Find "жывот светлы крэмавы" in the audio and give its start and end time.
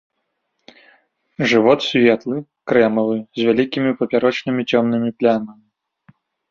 1.51-3.15